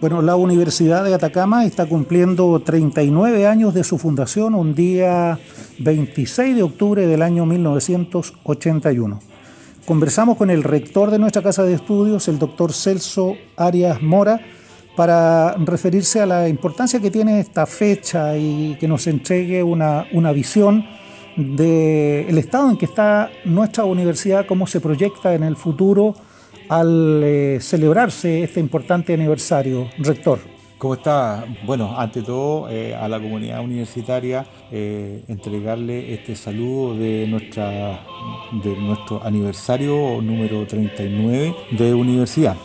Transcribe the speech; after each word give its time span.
Bueno, 0.00 0.22
la 0.22 0.34
Universidad 0.34 1.04
de 1.04 1.12
Atacama 1.12 1.66
está 1.66 1.84
cumpliendo 1.84 2.58
39 2.60 3.46
años 3.46 3.74
de 3.74 3.84
su 3.84 3.98
fundación 3.98 4.54
un 4.54 4.74
día 4.74 5.38
26 5.78 6.56
de 6.56 6.62
octubre 6.62 7.06
del 7.06 7.20
año 7.20 7.44
1981. 7.44 9.20
Conversamos 9.84 10.38
con 10.38 10.48
el 10.48 10.62
rector 10.62 11.10
de 11.10 11.18
nuestra 11.18 11.42
casa 11.42 11.64
de 11.64 11.74
estudios, 11.74 12.28
el 12.28 12.38
doctor 12.38 12.72
Celso 12.72 13.34
Arias 13.58 14.00
Mora, 14.00 14.40
para 14.96 15.52
referirse 15.58 16.18
a 16.22 16.26
la 16.26 16.48
importancia 16.48 16.98
que 16.98 17.10
tiene 17.10 17.38
esta 17.38 17.66
fecha 17.66 18.38
y 18.38 18.78
que 18.80 18.88
nos 18.88 19.06
entregue 19.06 19.62
una, 19.62 20.06
una 20.12 20.32
visión 20.32 20.82
del 21.36 22.38
estado 22.38 22.70
en 22.70 22.78
que 22.78 22.86
está 22.86 23.28
nuestra 23.44 23.84
universidad, 23.84 24.46
cómo 24.46 24.66
se 24.66 24.80
proyecta 24.80 25.34
en 25.34 25.42
el 25.42 25.56
futuro 25.56 26.14
al 26.70 27.20
eh, 27.24 27.58
celebrarse 27.60 28.44
este 28.44 28.60
importante 28.60 29.12
aniversario, 29.12 29.90
rector. 29.98 30.38
¿Cómo 30.78 30.94
está? 30.94 31.44
Bueno, 31.66 31.98
ante 31.98 32.22
todo 32.22 32.70
eh, 32.70 32.94
a 32.94 33.08
la 33.08 33.18
comunidad 33.18 33.60
universitaria 33.60 34.46
eh, 34.70 35.24
entregarle 35.26 36.14
este 36.14 36.36
saludo 36.36 36.94
de, 36.94 37.26
nuestra, 37.26 38.00
de 38.62 38.76
nuestro 38.76 39.20
aniversario 39.22 40.22
número 40.22 40.64
39 40.64 41.54
de 41.72 41.92
universidad. 41.92 42.56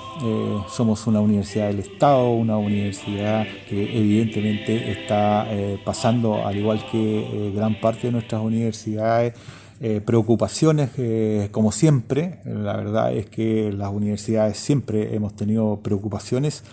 somos 0.69 1.07
una 1.07 1.19
universidad 1.19 1.67
del 1.67 1.79
Estado, 1.79 2.29
una 2.29 2.57
universidad 2.57 3.45
que 3.67 3.97
evidentemente 3.97 4.91
está 4.91 5.47
pasando, 5.83 6.45
al 6.45 6.55
igual 6.55 6.85
que 6.89 7.51
gran 7.53 7.81
parte 7.81 8.07
de 8.07 8.13
nuestras 8.13 8.41
universidades, 8.41 9.33
eh, 9.81 9.99
preocupaciones, 9.99 10.91
eh, 10.98 11.49
como 11.51 11.73
siempre, 11.73 12.40
la 12.45 12.77
verdad 12.77 13.13
es 13.13 13.26
que 13.26 13.73
las 13.73 13.91
universidades 13.91 14.57
siempre 14.57 15.13
hemos 15.15 15.35
tenido 15.35 15.81
preocupaciones. 15.84 16.63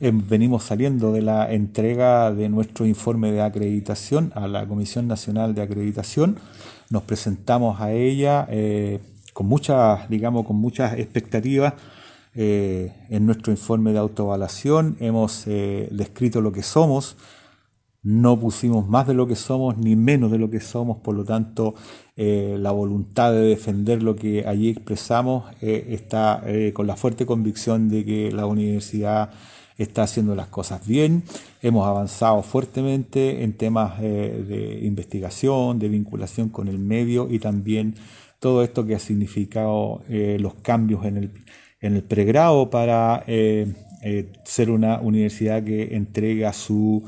Eh, 0.00 0.12
venimos 0.14 0.62
saliendo 0.62 1.10
de 1.10 1.22
la 1.22 1.52
entrega 1.52 2.32
de 2.32 2.48
nuestro 2.48 2.86
informe 2.86 3.32
de 3.32 3.42
acreditación 3.42 4.30
a 4.36 4.46
la 4.46 4.66
Comisión 4.66 5.08
Nacional 5.08 5.56
de 5.56 5.62
Acreditación. 5.62 6.36
Nos 6.90 7.02
presentamos 7.02 7.80
a 7.80 7.90
ella 7.90 8.46
con 9.32 9.46
muchas, 9.46 10.08
digamos, 10.08 10.46
con 10.46 10.56
muchas 10.56 10.96
expectativas. 10.98 11.74
en 12.36 13.26
nuestro 13.26 13.52
informe 13.52 13.92
de 13.92 13.98
autoevaluación 13.98 14.96
hemos 15.00 15.44
descrito 15.46 16.40
lo 16.40 16.52
que 16.52 16.62
somos, 16.62 17.16
no 18.04 18.38
pusimos 18.38 18.86
más 18.86 19.06
de 19.06 19.14
lo 19.14 19.26
que 19.26 19.34
somos 19.34 19.78
ni 19.78 19.96
menos 19.96 20.30
de 20.30 20.38
lo 20.38 20.50
que 20.50 20.60
somos, 20.60 20.98
por 20.98 21.14
lo 21.14 21.24
tanto 21.24 21.74
eh, 22.16 22.56
la 22.60 22.70
voluntad 22.70 23.32
de 23.32 23.40
defender 23.40 24.02
lo 24.02 24.14
que 24.14 24.46
allí 24.46 24.68
expresamos 24.68 25.46
eh, 25.62 25.86
está 25.88 26.42
eh, 26.46 26.72
con 26.74 26.86
la 26.86 26.96
fuerte 26.96 27.24
convicción 27.24 27.88
de 27.88 28.04
que 28.04 28.30
la 28.30 28.46
universidad 28.46 29.30
está 29.78 30.02
haciendo 30.02 30.34
las 30.34 30.48
cosas 30.48 30.86
bien. 30.86 31.24
Hemos 31.62 31.88
avanzado 31.88 32.42
fuertemente 32.42 33.42
en 33.42 33.54
temas 33.54 33.98
de 34.00 34.80
investigación, 34.82 35.80
de 35.80 35.88
vinculación 35.88 36.48
con 36.50 36.68
el 36.68 36.78
medio 36.78 37.26
y 37.28 37.40
también 37.40 37.96
todo 38.38 38.62
esto 38.62 38.86
que 38.86 38.94
ha 38.94 39.00
significado 39.00 40.02
los 40.08 40.54
cambios 40.62 41.04
en 41.06 41.16
el, 41.16 41.30
en 41.80 41.96
el 41.96 42.04
pregrado 42.04 42.70
para 42.70 43.24
ser 44.44 44.70
una 44.70 45.00
universidad 45.00 45.64
que 45.64 45.96
entrega 45.96 46.52
su 46.52 47.02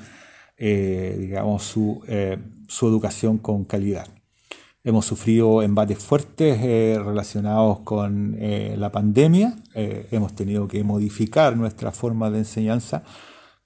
eh, 0.59 1.17
digamos, 1.19 1.65
su, 1.65 2.03
eh, 2.09 2.39
su, 2.69 2.89
educación 2.89 3.39
con 3.39 3.65
calidad. 3.65 4.07
Hemos 4.85 5.05
sufrido 5.05 5.63
embates 5.63 5.99
fuertes 5.99 6.59
eh, 6.63 6.99
relacionados 7.05 7.81
con 7.81 8.37
la 8.39 8.93
pandemia, 8.93 9.57
hemos 9.75 10.35
tenido 10.37 10.69
que 10.69 10.85
modificar 10.85 11.57
nuestra 11.57 11.91
forma 11.91 12.31
de 12.31 12.39
enseñanza, 12.39 13.03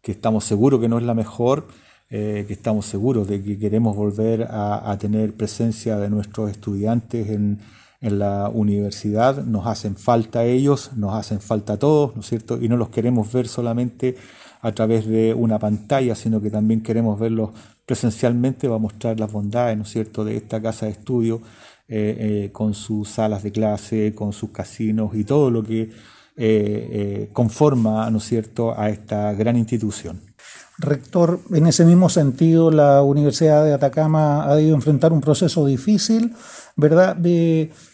que 0.00 0.12
estamos 0.12 0.44
seguros 0.44 0.80
que 0.80 0.88
no 0.88 0.98
es 0.98 1.04
la 1.04 1.12
mejor, 1.12 1.68
que 2.08 2.46
estamos 2.48 2.86
seguros 2.86 3.28
de 3.28 3.42
que 3.42 3.58
queremos 3.58 3.94
volver 3.94 4.44
a, 4.50 4.90
a 4.90 4.98
tener 4.98 5.34
presencia 5.34 5.98
de 5.98 6.08
nuestros 6.08 6.50
estudiantes 6.50 7.28
en, 7.28 7.60
en 8.00 8.18
la 8.18 8.48
universidad, 8.48 9.44
nos 9.44 9.66
hacen 9.66 9.96
falta 9.96 10.44
ellos, 10.44 10.92
nos 10.96 11.14
hacen 11.14 11.40
falta 11.40 11.78
todos, 11.78 12.14
¿no 12.14 12.22
es 12.22 12.28
cierto? 12.28 12.58
Y 12.60 12.68
no 12.68 12.76
los 12.76 12.88
queremos 12.88 13.30
ver 13.32 13.46
solamente 13.46 14.16
a 14.62 14.72
través 14.72 15.06
de 15.06 15.34
una 15.34 15.59
pantalla, 15.59 16.15
sino 16.15 16.41
que 16.41 16.50
también 16.50 16.82
queremos 16.82 17.19
verlos 17.19 17.50
presencialmente, 17.87 18.69
va 18.69 18.76
a 18.76 18.78
mostrar 18.78 19.19
las 19.19 19.32
bondades, 19.32 19.76
¿no 19.76 19.84
es 19.84 19.91
cierto?, 19.91 20.25
de 20.25 20.37
esta 20.37 20.60
casa 20.60 20.87
de 20.87 20.93
estudio, 20.93 21.41
eh, 21.88 22.44
eh, 22.47 22.50
con 22.53 22.75
sus 22.75 23.09
salas 23.09 23.43
de 23.43 23.50
clase, 23.50 24.15
con 24.15 24.32
sus 24.32 24.50
casinos 24.50 25.15
y 25.15 25.25
todo 25.25 25.50
lo 25.50 25.65
que 25.65 25.91
eh, 26.37 27.28
conforma, 27.32 28.09
¿no 28.10 28.19
es 28.19 28.25
cierto?, 28.25 28.78
a 28.78 28.91
esta 28.91 29.32
gran 29.32 29.56
institución. 29.56 30.29
Rector, 30.78 31.40
en 31.52 31.66
ese 31.66 31.84
mismo 31.84 32.08
sentido, 32.08 32.70
la 32.70 33.02
Universidad 33.02 33.64
de 33.64 33.74
Atacama 33.74 34.44
ha 34.44 34.54
debido 34.54 34.74
enfrentar 34.74 35.12
un 35.12 35.20
proceso 35.20 35.66
difícil, 35.66 36.34
¿verdad? 36.76 37.16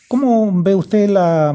¿Cómo 0.09 0.63
ve 0.63 0.77
usted 0.77 1.11
la, 1.11 1.53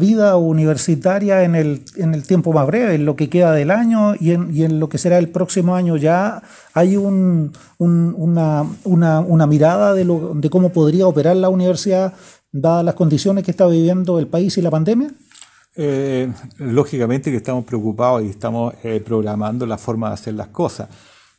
vida 0.00 0.36
universitaria 0.36 1.44
en 1.44 1.54
el, 1.54 1.84
en 1.96 2.14
el, 2.14 2.24
tiempo 2.24 2.52
más 2.52 2.66
breve, 2.66 2.96
en 2.96 3.04
lo 3.04 3.14
que 3.14 3.30
queda 3.30 3.52
del 3.52 3.70
año 3.70 4.16
y 4.18 4.32
en, 4.32 4.52
y 4.52 4.64
en 4.64 4.80
lo 4.80 4.88
que 4.88 4.98
será 4.98 5.18
el 5.18 5.28
próximo 5.28 5.76
año? 5.76 5.96
¿Ya 5.96 6.42
hay 6.74 6.96
un, 6.96 7.52
una, 7.78 8.66
una, 8.82 9.46
mirada 9.46 9.94
de, 9.94 10.04
lo, 10.04 10.32
de 10.34 10.50
cómo 10.50 10.70
podría 10.70 11.06
operar 11.06 11.36
la 11.36 11.48
universidad 11.48 12.14
dadas 12.50 12.84
las 12.84 12.96
condiciones 12.96 13.44
que 13.44 13.52
está 13.52 13.68
viviendo 13.68 14.18
el 14.18 14.26
país 14.26 14.58
y 14.58 14.62
la 14.62 14.70
pandemia? 14.70 15.12
Eh, 15.74 16.30
lógicamente 16.58 17.30
que 17.30 17.38
estamos 17.38 17.64
preocupados 17.64 18.22
y 18.22 18.28
estamos 18.28 18.74
eh, 18.82 19.00
programando 19.00 19.64
la 19.64 19.78
forma 19.78 20.08
de 20.08 20.14
hacer 20.14 20.34
las 20.34 20.48
cosas. 20.48 20.88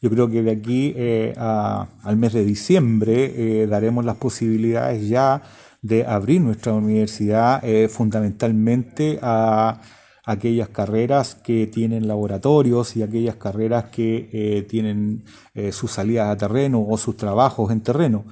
Yo 0.02 0.10
creo 0.10 0.28
que 0.30 0.42
de 0.42 0.52
aquí 0.52 0.94
eh, 0.96 1.34
al 1.38 2.18
mes 2.18 2.34
de 2.34 2.44
diciembre 2.44 3.68
daremos 3.68 4.04
las 4.04 4.18
posibilidades 4.18 5.08
ya 5.08 5.42
de 5.82 6.06
abrir 6.06 6.42
nuestra 6.42 6.74
universidad 6.74 7.64
fundamentalmente 7.90 9.20
a 9.22 9.80
aquellas 10.26 10.70
carreras 10.70 11.36
que 11.36 11.68
tienen 11.68 12.08
laboratorios 12.08 12.98
y 12.98 13.04
aquellas 13.04 13.36
carreras 13.36 13.86
que 13.86 14.66
tienen 14.70 15.24
sus 15.72 15.92
salidas 15.92 16.30
a 16.30 16.38
terreno 16.38 16.86
o 16.86 16.98
sus 16.98 17.16
trabajos 17.16 17.72
en 17.72 17.80
terreno. 17.80 18.26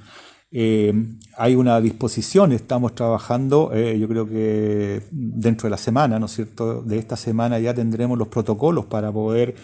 Hay 0.52 1.54
una 1.54 1.80
disposición, 1.80 2.52
estamos 2.52 2.94
trabajando, 2.94 3.72
yo 3.74 4.08
creo 4.08 4.28
que 4.28 5.02
dentro 5.10 5.66
de 5.66 5.70
la 5.70 5.78
semana, 5.78 6.18
¿no 6.18 6.26
es 6.26 6.32
cierto? 6.32 6.82
De 6.82 6.98
esta 6.98 7.16
semana 7.16 7.58
ya 7.58 7.72
tendremos 7.72 8.18
los 8.18 8.28
protocolos 8.28 8.84
para 8.84 9.10
poder 9.10 9.54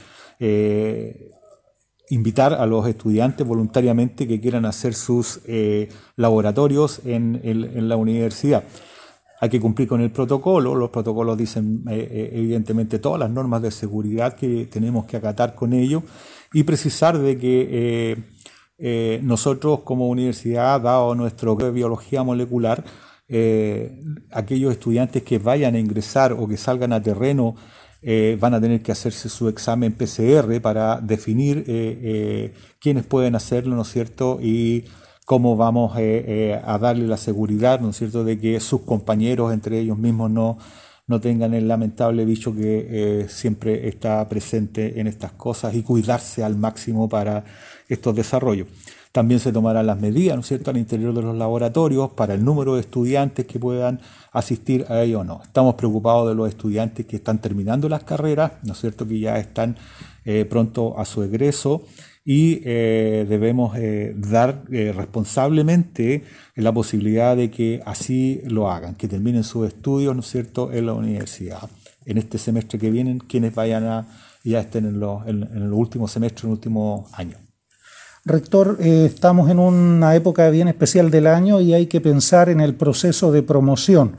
invitar 2.10 2.54
a 2.54 2.66
los 2.66 2.86
estudiantes 2.86 3.46
voluntariamente 3.46 4.26
que 4.26 4.40
quieran 4.40 4.64
hacer 4.64 4.94
sus 4.94 5.40
eh, 5.46 5.88
laboratorios 6.16 7.00
en, 7.04 7.88
la 7.88 7.96
universidad. 7.96 8.64
Hay 9.40 9.48
que 9.50 9.60
cumplir 9.60 9.86
con 9.86 10.00
el 10.00 10.10
protocolo, 10.10 10.74
los 10.74 10.90
protocolos 10.90 11.38
dicen 11.38 11.84
eh, 11.88 12.08
eh, 12.10 12.30
evidentemente 12.32 12.98
todas 12.98 13.20
las 13.20 13.30
normas 13.30 13.62
de 13.62 13.70
seguridad 13.70 14.34
que 14.34 14.66
tenemos 14.66 15.04
que 15.04 15.16
acatar 15.16 15.54
con 15.54 15.72
ello 15.72 16.02
y 16.52 16.64
precisar 16.64 17.18
de 17.18 17.38
que 17.38 18.24
nosotros 18.78 19.80
como 19.80 20.08
universidad, 20.08 20.80
dado 20.80 21.14
nuestro 21.14 21.56
biología 21.56 22.22
molecular, 22.22 22.84
aquellos 24.30 24.72
estudiantes 24.72 25.22
que 25.22 25.38
vayan 25.38 25.74
a 25.74 25.78
ingresar 25.78 26.32
o 26.32 26.46
que 26.46 26.56
salgan 26.56 26.92
a 26.92 27.02
terreno 27.02 27.56
eh, 28.00 28.38
van 28.40 28.54
a 28.54 28.60
tener 28.60 28.80
que 28.80 28.92
hacerse 28.92 29.28
su 29.28 29.48
examen 29.48 29.92
PCR 29.92 30.60
para 30.60 31.00
definir 31.00 31.58
eh, 31.58 31.64
eh, 31.66 32.54
quiénes 32.78 33.04
pueden 33.04 33.34
hacerlo, 33.34 33.74
¿no 33.74 33.82
es 33.82 33.88
cierto? 33.88 34.38
Y 34.40 34.84
cómo 35.24 35.56
vamos 35.56 35.96
a 35.96 36.78
darle 36.78 37.06
la 37.06 37.16
seguridad, 37.16 37.80
¿no 37.80 37.90
es 37.90 37.96
cierto?, 37.96 38.24
de 38.24 38.38
que 38.38 38.60
sus 38.60 38.82
compañeros, 38.82 39.52
entre 39.52 39.80
ellos 39.80 39.98
mismos, 39.98 40.30
no, 40.30 40.58
no 41.08 41.20
tengan 41.20 41.54
el 41.54 41.66
lamentable 41.66 42.24
bicho 42.24 42.54
que 42.54 43.26
siempre 43.28 43.88
está 43.88 44.26
presente 44.28 45.00
en 45.00 45.06
estas 45.06 45.32
cosas 45.32 45.74
y 45.74 45.82
cuidarse 45.82 46.44
al 46.44 46.56
máximo 46.56 47.08
para 47.08 47.44
estos 47.88 48.14
desarrollos. 48.14 48.68
También 49.10 49.40
se 49.40 49.52
tomarán 49.52 49.86
las 49.86 49.98
medidas, 49.98 50.36
¿no 50.36 50.42
es 50.42 50.46
cierto?, 50.46 50.70
al 50.70 50.76
interior 50.76 51.14
de 51.14 51.22
los 51.22 51.36
laboratorios 51.36 52.10
para 52.10 52.34
el 52.34 52.44
número 52.44 52.74
de 52.74 52.82
estudiantes 52.82 53.46
que 53.46 53.58
puedan 53.58 54.00
asistir 54.32 54.84
a 54.88 55.02
ello 55.02 55.20
o 55.20 55.24
no. 55.24 55.40
Estamos 55.42 55.74
preocupados 55.76 56.28
de 56.28 56.34
los 56.34 56.48
estudiantes 56.48 57.06
que 57.06 57.16
están 57.16 57.40
terminando 57.40 57.88
las 57.88 58.04
carreras, 58.04 58.52
¿no 58.62 58.74
es 58.74 58.80
cierto?, 58.80 59.08
que 59.08 59.18
ya 59.18 59.38
están 59.38 59.76
eh, 60.24 60.44
pronto 60.44 60.98
a 60.98 61.06
su 61.06 61.22
egreso 61.22 61.82
y 62.30 62.60
eh, 62.66 63.24
debemos 63.26 63.74
eh, 63.78 64.12
dar 64.14 64.64
responsablemente 64.68 66.24
la 66.56 66.74
posibilidad 66.74 67.34
de 67.34 67.50
que 67.50 67.80
así 67.86 68.42
lo 68.44 68.70
hagan, 68.70 68.96
que 68.96 69.08
terminen 69.08 69.44
sus 69.44 69.66
estudios, 69.66 70.14
¿no 70.14 70.20
es 70.20 70.26
cierto?, 70.28 70.70
en 70.70 70.84
la 70.84 70.92
universidad. 70.92 71.70
En 72.04 72.18
este 72.18 72.36
semestre 72.36 72.78
que 72.78 72.90
vienen, 72.90 73.18
quienes 73.18 73.54
vayan 73.54 73.84
a 73.84 74.06
ya 74.44 74.60
estén 74.60 74.84
en, 74.84 75.02
en, 75.26 75.42
en 75.42 75.62
el 75.62 75.72
último 75.72 76.06
semestre, 76.06 76.42
en 76.42 76.50
el 76.50 76.56
último 76.56 77.08
año. 77.14 77.38
Rector, 78.26 78.76
eh, 78.78 79.06
estamos 79.06 79.48
en 79.48 79.58
una 79.58 80.14
época 80.14 80.50
bien 80.50 80.68
especial 80.68 81.10
del 81.10 81.28
año 81.28 81.62
y 81.62 81.72
hay 81.72 81.86
que 81.86 82.02
pensar 82.02 82.50
en 82.50 82.60
el 82.60 82.74
proceso 82.74 83.32
de 83.32 83.42
promoción. 83.42 84.16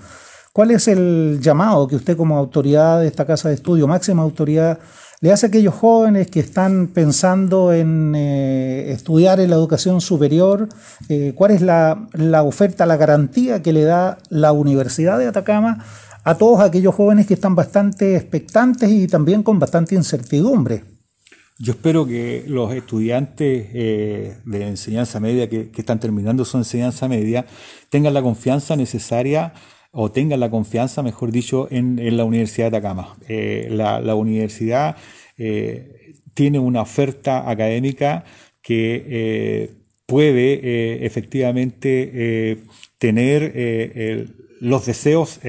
¿Cuál 0.53 0.71
es 0.71 0.87
el 0.87 1.39
llamado 1.41 1.87
que 1.87 1.95
usted 1.95 2.17
como 2.17 2.37
autoridad 2.37 2.99
de 2.99 3.07
esta 3.07 3.25
casa 3.25 3.49
de 3.49 3.55
estudio, 3.55 3.87
máxima 3.87 4.23
autoridad, 4.23 4.79
le 5.21 5.31
hace 5.31 5.45
a 5.45 5.49
aquellos 5.49 5.75
jóvenes 5.75 6.27
que 6.27 6.39
están 6.39 6.87
pensando 6.87 7.73
en 7.73 8.13
eh, 8.15 8.91
estudiar 8.91 9.39
en 9.39 9.49
la 9.49 9.57
educación 9.57 10.01
superior? 10.01 10.67
Eh, 11.07 11.33
¿Cuál 11.35 11.51
es 11.51 11.61
la, 11.61 12.07
oferta, 12.43 12.85
la 12.85 12.97
garantía 12.97 13.61
que 13.61 13.73
le 13.73 13.83
da 13.83 14.17
la 14.29 14.51
Universidad 14.51 15.19
de 15.19 15.27
Atacama 15.27 15.85
a 16.23 16.35
todos 16.35 16.61
aquellos 16.61 16.95
jóvenes 16.95 17.27
que 17.27 17.33
están 17.35 17.55
bastante 17.55 18.15
expectantes 18.15 18.89
y 18.89 19.07
también 19.07 19.43
con 19.43 19.59
bastante 19.59 19.95
incertidumbre? 19.95 20.83
Yo 21.61 21.73
espero 21.73 22.07
que 22.07 22.45
los 22.47 22.73
estudiantes 22.73 23.67
eh, 23.73 24.37
de 24.45 24.67
enseñanza 24.67 25.19
media 25.19 25.49
que, 25.49 25.69
están 25.75 25.99
terminando 25.99 26.45
su 26.45 26.57
enseñanza 26.57 27.09
media 27.09 27.45
tengan 27.89 28.13
la 28.13 28.21
confianza 28.21 28.77
necesaria 28.77 29.53
o 29.91 30.11
tengan 30.11 30.39
la 30.39 30.49
confianza, 30.49 31.03
mejor 31.03 31.31
dicho, 31.31 31.67
en, 31.71 32.17
la 32.17 32.25
Universidad 32.25 32.71
de 32.71 32.77
Atacama. 32.77 33.17
Eh, 33.27 33.67
la, 33.71 34.15
universidad 34.15 34.97
eh, 35.37 36.13
tiene 36.33 36.59
una 36.59 36.81
oferta 36.81 37.49
académica 37.49 38.23
que 38.61 39.71
puede 40.05 41.05
efectivamente 41.05 42.57
tener 42.97 44.27
los 44.59 44.85
deseos 44.85 45.39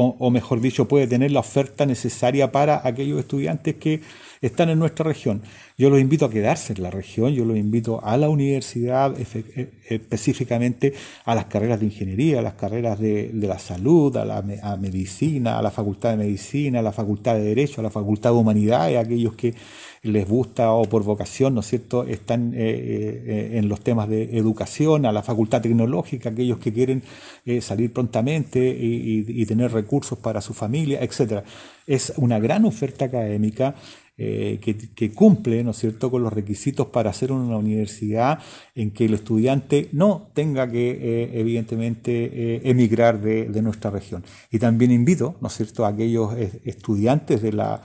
o, 0.00 0.30
mejor 0.30 0.60
dicho, 0.60 0.86
puede 0.86 1.06
tener 1.06 1.32
la 1.32 1.40
oferta 1.40 1.86
necesaria 1.86 2.52
para 2.52 2.80
aquellos 2.84 3.18
estudiantes 3.18 3.74
que 3.76 4.00
están 4.40 4.70
en 4.70 4.78
nuestra 4.78 5.04
región. 5.04 5.42
Yo 5.76 5.90
los 5.90 6.00
invito 6.00 6.24
a 6.24 6.30
quedarse 6.30 6.72
en 6.72 6.82
la 6.82 6.90
región, 6.90 7.32
yo 7.32 7.44
los 7.44 7.56
invito 7.56 8.04
a 8.04 8.16
la 8.16 8.28
universidad, 8.28 9.14
e, 9.18 9.70
específicamente 9.88 10.92
a 11.24 11.34
las 11.34 11.46
carreras 11.46 11.80
de 11.80 11.86
ingeniería, 11.86 12.40
a 12.40 12.42
las 12.42 12.54
carreras 12.54 12.98
de, 12.98 13.30
la 13.34 13.58
salud, 13.58 14.16
a 14.16 14.24
la 14.24 14.42
medicina, 14.76 15.58
a 15.58 15.62
la 15.62 15.70
facultad 15.70 16.10
de 16.10 16.16
medicina, 16.18 16.80
a 16.80 16.82
la 16.82 16.92
facultad 16.92 17.34
de 17.34 17.42
derecho, 17.42 17.80
a 17.80 17.84
la 17.84 17.90
facultad 17.90 18.30
de 18.30 18.36
humanidades, 18.36 18.98
aquellos 18.98 19.34
que 19.34 19.54
les 20.02 20.28
gusta 20.28 20.72
o 20.72 20.84
por 20.84 21.02
vocación, 21.02 21.54
¿no 21.54 21.60
es 21.60 21.66
cierto?, 21.66 22.04
están 22.04 22.52
eh, 22.54 22.58
eh, 22.58 23.50
en 23.54 23.68
los 23.68 23.80
temas 23.80 24.08
de 24.08 24.36
educación, 24.36 25.06
a 25.06 25.12
la 25.12 25.22
facultad 25.22 25.60
tecnológica, 25.60 26.30
aquellos 26.30 26.58
que 26.58 26.72
quieren 26.72 27.02
eh, 27.44 27.60
salir 27.60 27.92
prontamente 27.92 28.58
y, 28.68 29.46
tener 29.48 29.72
recursos 29.72 30.18
para 30.18 30.42
su 30.42 30.52
familia, 30.52 31.00
etc. 31.02 31.42
Es 31.86 32.12
una 32.16 32.38
gran 32.38 32.66
oferta 32.66 33.06
académica 33.06 33.74
que, 34.18 35.12
cumple, 35.14 35.62
¿no 35.62 35.70
es 35.70 35.78
cierto?, 35.78 36.10
con 36.10 36.22
los 36.22 36.32
requisitos 36.32 36.88
para 36.88 37.10
hacer 37.10 37.30
una 37.30 37.56
universidad 37.56 38.40
en 38.74 38.90
que 38.90 39.04
el 39.04 39.14
estudiante 39.14 39.88
no 39.92 40.30
tenga 40.34 40.68
que, 40.68 41.30
evidentemente, 41.32 42.68
emigrar 42.68 43.20
de, 43.20 43.62
nuestra 43.62 43.90
región. 43.90 44.24
Y 44.50 44.58
también 44.58 44.90
invito, 44.90 45.36
¿no 45.40 45.46
es 45.46 45.54
cierto?, 45.54 45.84
a 45.84 45.90
aquellos 45.90 46.34
estudiantes 46.64 47.40
de 47.42 47.52
la, 47.52 47.82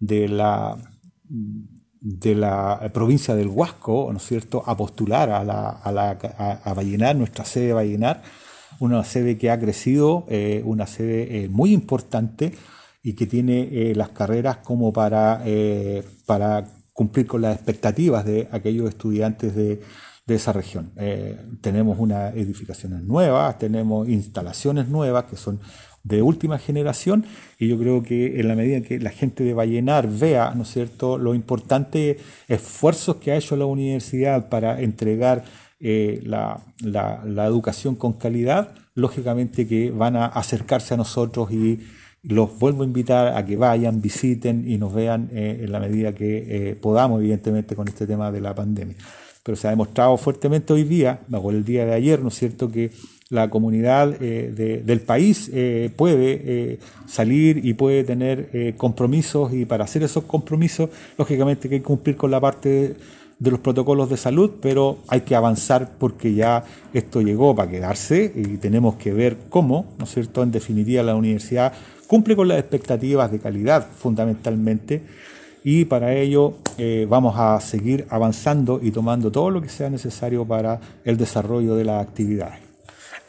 de 0.00 0.28
la 0.28 0.78
de 2.04 2.34
la 2.34 2.90
provincia 2.92 3.34
del 3.34 3.48
Huasco, 3.48 4.10
¿no 4.12 4.18
es 4.18 4.26
cierto?, 4.26 4.62
a 4.66 4.76
postular 4.76 5.30
a, 5.30 5.42
la, 5.42 5.70
a, 5.70 5.90
la, 5.90 6.10
a, 6.62 6.74
Vallenar, 6.74 7.16
nuestra 7.16 7.46
sede 7.46 7.68
de 7.68 7.72
Vallenar, 7.72 8.22
una 8.78 9.02
sede 9.04 9.38
que 9.38 9.50
ha 9.50 9.58
crecido, 9.58 10.26
eh, 10.28 10.60
una 10.66 10.86
sede 10.86 11.44
eh, 11.44 11.48
muy 11.48 11.72
importante 11.72 12.52
y 13.04 13.12
que 13.12 13.26
tiene 13.26 13.68
eh, 13.70 13.94
las 13.94 14.08
carreras 14.08 14.56
como 14.56 14.92
para, 14.92 15.44
para 16.26 16.64
cumplir 16.92 17.28
con 17.28 17.42
las 17.42 17.54
expectativas 17.54 18.24
de 18.24 18.48
aquellos 18.50 18.88
estudiantes 18.88 19.54
de, 19.54 19.80
de 20.26 20.34
esa 20.34 20.52
región. 20.52 20.90
tenemos 21.60 21.98
unas 22.00 22.34
edificaciones 22.34 23.02
nuevas, 23.02 23.58
tenemos 23.58 24.08
instalaciones 24.08 24.88
nuevas 24.88 25.24
que 25.24 25.36
son 25.36 25.60
de 26.04 26.20
última 26.20 26.58
generación 26.58 27.24
y 27.58 27.68
yo 27.68 27.78
creo 27.78 28.02
que 28.02 28.38
en 28.38 28.48
la 28.48 28.54
medida 28.54 28.82
que 28.82 29.00
la 29.00 29.10
gente 29.10 29.42
de 29.42 29.54
Vallenar 29.54 30.08
vea, 30.08 30.52
¿no 30.54 30.62
es 30.62 30.70
cierto?, 30.70 31.18
los 31.18 31.34
importantes 31.34 32.18
esfuerzos 32.46 33.16
que 33.16 33.32
ha 33.32 33.36
hecho 33.36 33.56
la 33.56 33.64
universidad 33.64 34.48
para 34.50 34.80
entregar 34.80 35.44
eh, 35.80 36.22
la, 36.24 36.62
educación 37.46 37.96
con 37.96 38.12
calidad, 38.12 38.74
lógicamente 38.94 39.66
que 39.66 39.90
van 39.90 40.16
a 40.16 40.26
acercarse 40.26 40.94
a 40.94 40.98
nosotros 40.98 41.50
y 41.50 41.80
los 42.28 42.58
vuelvo 42.58 42.82
a 42.82 42.86
invitar 42.86 43.36
a 43.36 43.44
que 43.44 43.56
vayan, 43.56 44.00
visiten 44.00 44.64
y 44.66 44.78
nos 44.78 44.94
vean 44.94 45.28
eh, 45.32 45.60
en 45.62 45.72
la 45.72 45.80
medida 45.80 46.14
que 46.14 46.70
eh, 46.70 46.74
podamos, 46.74 47.20
evidentemente, 47.20 47.76
con 47.76 47.86
este 47.88 48.06
tema 48.06 48.32
de 48.32 48.40
la 48.40 48.54
pandemia. 48.54 48.96
Pero 49.42 49.56
se 49.56 49.66
ha 49.66 49.70
demostrado 49.70 50.16
fuertemente 50.16 50.72
hoy 50.72 50.84
día, 50.84 51.20
o 51.30 51.50
el 51.50 51.64
día 51.64 51.84
de 51.84 51.92
ayer, 51.92 52.20
¿no 52.20 52.28
es 52.28 52.34
cierto?, 52.34 52.70
que 52.70 52.90
la 53.28 53.50
comunidad 53.50 54.14
eh, 54.20 54.82
del 54.84 55.00
país 55.00 55.50
puede 55.96 56.78
salir 57.06 57.64
y 57.64 57.74
puede 57.74 58.04
tener 58.04 58.74
compromisos 58.76 59.52
y 59.52 59.64
para 59.64 59.84
hacer 59.84 60.02
esos 60.02 60.24
compromisos, 60.24 60.90
lógicamente 61.18 61.66
hay 61.66 61.78
que 61.78 61.82
cumplir 61.82 62.16
con 62.16 62.30
la 62.30 62.40
parte 62.40 62.96
de, 63.38 63.50
los 63.50 63.60
protocolos 63.60 64.08
de 64.08 64.18
salud, 64.18 64.52
pero 64.60 64.98
hay 65.08 65.22
que 65.22 65.34
avanzar 65.34 65.92
porque 65.98 66.34
ya 66.34 66.64
esto 66.92 67.22
llegó 67.22 67.56
para 67.56 67.70
quedarse 67.70 68.32
y 68.34 68.56
tenemos 68.58 68.96
que 68.96 69.12
ver 69.12 69.36
cómo, 69.48 69.86
¿no 69.98 70.04
es 70.04 70.12
cierto?, 70.12 70.42
en 70.42 70.52
definitiva 70.52 71.02
la 71.02 71.16
universidad 71.16 71.72
cumple 72.06 72.36
con 72.36 72.48
las 72.48 72.58
expectativas 72.58 73.30
de 73.30 73.38
calidad 73.38 73.86
fundamentalmente 73.98 75.02
y 75.62 75.86
para 75.86 76.12
ello 76.14 76.54
vamos 77.08 77.34
a 77.38 77.58
seguir 77.60 78.06
avanzando 78.10 78.80
y 78.82 78.90
tomando 78.90 79.32
todo 79.32 79.48
lo 79.48 79.62
que 79.62 79.70
sea 79.70 79.88
necesario 79.88 80.44
para 80.44 80.78
el 81.04 81.16
desarrollo 81.16 81.74
de 81.74 81.84
las 81.84 82.02
actividades. 82.06 82.64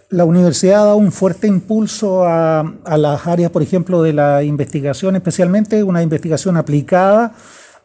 La 0.09 0.23
universidad 0.23 0.81
ha 0.81 0.85
dado 0.85 0.97
un 0.97 1.11
fuerte 1.11 1.47
impulso 1.47 2.23
a, 2.25 2.63
las 2.95 3.25
áreas, 3.25 3.49
por 3.49 3.63
ejemplo, 3.63 4.03
de 4.03 4.13
la 4.13 4.43
investigación, 4.43 5.15
especialmente 5.15 5.81
una 5.83 6.03
investigación 6.03 6.57
aplicada 6.57 7.33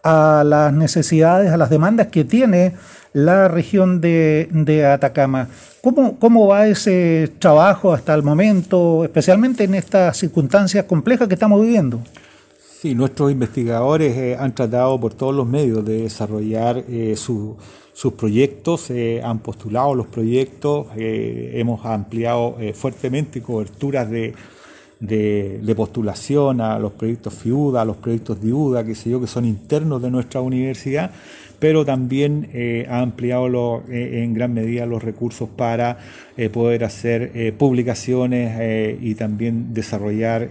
a 0.02 0.44
las 0.44 0.72
necesidades, 0.72 1.50
a 1.50 1.56
las 1.56 1.70
demandas 1.70 2.08
que 2.08 2.24
tiene 2.24 2.74
la 3.12 3.48
región 3.48 4.00
de, 4.00 4.86
Atacama. 4.92 5.48
¿Cómo, 5.82 6.18
¿Cómo, 6.18 6.46
va 6.46 6.66
ese 6.68 7.30
trabajo 7.38 7.92
hasta 7.92 8.14
el 8.14 8.22
momento, 8.22 9.04
especialmente 9.04 9.64
en 9.64 9.74
estas 9.74 10.16
circunstancias 10.16 10.84
complejas 10.84 11.26
que 11.28 11.34
estamos 11.34 11.60
viviendo? 11.62 12.00
Sí, 12.80 12.94
nuestros 12.94 13.30
investigadores 13.30 14.16
eh, 14.16 14.36
han 14.38 14.54
tratado 14.54 14.98
por 15.00 15.14
todos 15.14 15.34
los 15.34 15.46
medios 15.46 15.84
de 15.84 16.02
desarrollar 16.02 16.82
eh, 16.88 17.14
su 17.16 17.56
sus 18.00 18.14
proyectos, 18.14 18.80
se 18.80 19.22
han 19.22 19.40
postulado 19.40 19.94
los 19.94 20.06
proyectos, 20.06 20.86
eh, 20.96 21.50
hemos 21.56 21.84
ampliado 21.84 22.56
eh, 22.58 22.72
fuertemente 22.72 23.42
coberturas 23.42 24.08
de, 24.08 24.32
de, 25.00 25.74
postulación 25.76 26.62
a 26.62 26.78
los 26.78 26.92
proyectos 26.92 27.34
FIUDA, 27.34 27.82
a 27.82 27.84
los 27.84 27.98
proyectos 27.98 28.40
DIUDA, 28.40 28.84
que 28.84 28.94
sé 28.94 29.10
yo, 29.10 29.20
que 29.20 29.26
son 29.26 29.44
internos 29.44 30.00
de 30.00 30.10
nuestra 30.10 30.40
universidad, 30.40 31.10
pero 31.60 31.84
también 31.84 32.48
eh, 32.52 32.86
ha 32.90 33.00
ampliado 33.00 33.84
en 33.88 34.34
gran 34.34 34.52
medida 34.52 34.86
los 34.86 35.04
recursos 35.04 35.48
para 35.48 35.98
poder 36.52 36.84
hacer 36.84 37.54
publicaciones 37.58 38.98
y 39.00 39.14
también 39.14 39.74
desarrollar 39.74 40.48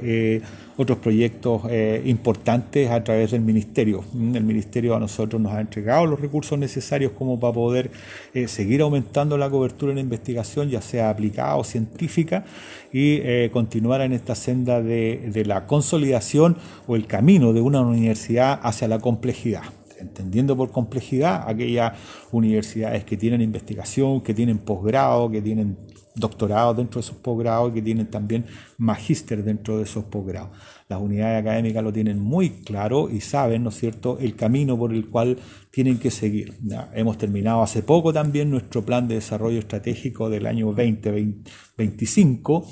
otros 0.81 0.99
proyectos 0.99 1.63
eh, 1.69 2.01
importantes 2.05 2.89
a 2.89 3.03
través 3.03 3.31
del 3.31 3.41
Ministerio. 3.41 4.01
El 4.13 4.45
Ministerio 4.45 4.95
a 4.95 4.99
nosotros 4.99 5.41
nos 5.41 5.51
ha 5.51 5.59
entregado 5.59 6.05
los 6.05 6.21
recursos 6.21 6.57
necesarios 6.57 7.11
como 7.17 7.37
para 7.37 7.53
poder 7.53 7.91
eh, 8.33 8.47
seguir 8.47 8.79
aumentando 8.81 9.37
la 9.37 9.49
cobertura 9.49 9.91
en 9.91 9.97
la 9.97 10.03
investigación, 10.03 10.69
ya 10.69 10.81
sea 10.81 11.09
aplicada 11.09 11.57
o 11.57 11.65
científica, 11.65 12.45
y 12.93 13.19
eh, 13.23 13.49
continuar 13.51 13.99
en 13.99 14.13
esta 14.13 14.35
senda 14.35 14.81
de 14.81 15.43
la 15.45 15.67
consolidación 15.67 16.55
o 16.87 16.95
el 16.95 17.07
camino 17.07 17.51
de 17.51 17.59
una 17.59 17.81
universidad 17.81 18.57
hacia 18.63 18.87
la 18.87 18.99
complejidad 18.99 19.63
entendiendo 19.99 20.55
por 20.55 20.71
complejidad 20.71 21.43
aquellas 21.47 21.93
universidades 22.31 23.03
que 23.03 23.17
tienen 23.17 23.41
investigación, 23.41 24.21
que 24.21 24.33
tienen 24.33 24.59
posgrado, 24.59 25.29
que 25.29 25.41
tienen 25.41 25.77
doctorado 26.19 26.73
dentro 26.73 27.01
de 27.01 27.05
esos 27.05 27.17
posgrados 27.17 27.71
y 27.71 27.75
que 27.75 27.81
tienen 27.81 28.07
también 28.07 28.45
magíster 28.77 29.43
dentro 29.43 29.77
de 29.77 29.83
esos 29.83 30.05
posgrados. 30.05 30.49
Las 30.87 30.99
unidades 30.99 31.41
académicas 31.41 31.83
lo 31.83 31.93
tienen 31.93 32.19
muy 32.19 32.49
claro 32.49 33.09
y 33.09 33.21
saben, 33.21 33.63
¿no 33.63 33.69
es 33.69 33.75
cierto?, 33.75 34.17
el 34.19 34.35
camino 34.35 34.77
por 34.77 34.93
el 34.93 35.07
cual 35.07 35.37
tienen 35.71 35.99
que 35.99 36.11
seguir. 36.11 36.55
hemos 36.93 37.17
terminado 37.17 37.61
hace 37.61 37.83
poco 37.83 38.11
también 38.11 38.49
nuestro 38.49 38.83
plan 38.83 39.07
de 39.07 39.15
desarrollo 39.15 39.59
estratégico 39.59 40.29
del 40.29 40.47
año 40.47 40.65
2025 40.67 42.65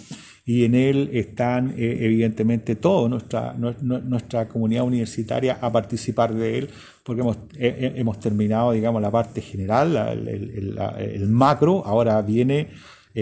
y 0.47 0.63
en 0.63 0.75
él 0.75 1.09
están 1.11 1.71
eh, 1.77 1.97
evidentemente 1.99 2.77
toda 2.77 3.09
nuestra, 3.09 3.53
nuestra 3.53 4.47
comunidad 4.47 4.85
universitaria 4.85 5.57
a 5.59 5.69
participar 5.69 6.33
de 6.33 6.59
él, 6.59 6.69
porque 7.03 7.21
hemos, 7.21 7.35
eh, 7.55 7.75
eh, 7.79 7.93
hemos 7.97 8.17
terminado, 8.21 8.71
digamos, 8.71 9.01
la 9.01 9.11
parte 9.11 9.41
general, 9.41 9.95
el 10.25 11.27
macro, 11.27 11.85
ahora 11.85 12.21
viene 12.21 12.69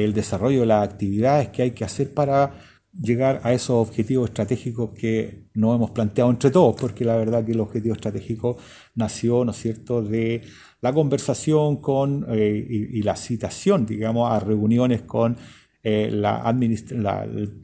el 0.04 0.14
desarrollo 0.14 0.62
de 0.62 0.66
las 0.66 0.88
actividades 0.88 1.50
que 1.50 1.62
hay 1.62 1.72
que 1.72 1.86
hacer 1.86 2.14
para 2.14 2.54
llegar 2.92 3.40
a 3.44 3.54
esos 3.54 3.88
objetivos 3.88 4.30
estratégicos 4.30 4.92
que 4.92 5.46
nos 5.54 5.76
hemos 5.76 5.92
planteado 5.92 6.30
entre 6.30 6.52
todos, 6.52 6.76
porque 6.80 7.06
la 7.06 7.16
verdad 7.16 7.46
que 7.46 7.54
el 7.54 7.62
objetivo 7.62 7.96
estratégico 7.96 8.58
nació, 8.96 9.46
¿no 9.46 9.52
es 9.52 9.58
cierto?, 9.58 10.02
de 10.02 10.42
la 10.82 10.94
conversación 10.94 11.78
con 11.78 12.26
eh, 12.30 12.68
y, 12.92 13.02
la 13.04 13.16
citación, 13.16 13.86
digamos, 13.86 14.32
a 14.32 14.40
reuniones 14.40 15.04
con 15.04 15.38
el 15.82 16.22